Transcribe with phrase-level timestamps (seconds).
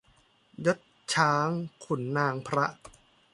[0.65, 0.79] ยศ
[1.13, 1.49] ช้าง
[1.83, 2.65] ขุนนางพระ